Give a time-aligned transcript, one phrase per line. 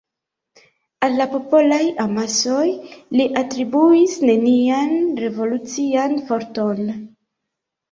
[1.07, 2.63] Al la popolaj amasoj
[3.19, 6.85] li atribuis nenian revolucian forton.